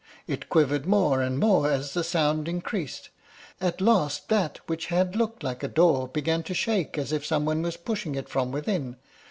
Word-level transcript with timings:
It 0.25 0.49
quivered 0.49 0.87
more 0.87 1.21
and 1.21 1.37
more 1.37 1.69
as 1.71 1.93
the 1.93 2.03
sound 2.03 2.47
increased. 2.47 3.11
At 3.61 3.81
last 3.81 4.29
that 4.29 4.57
which 4.65 4.87
had 4.87 5.15
looked 5.15 5.43
like 5.43 5.61
a 5.61 5.67
door 5.67 6.07
began 6.07 6.41
to 6.41 6.55
shake 6.55 6.97
as 6.97 7.11
if 7.11 7.23
some 7.23 7.45
one 7.45 7.61
was 7.61 7.77
pushing 7.77 8.15
it 8.15 8.27
from 8.27 8.51
within. 8.51 8.95